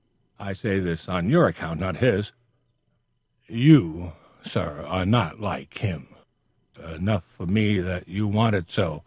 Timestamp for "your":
1.29-1.45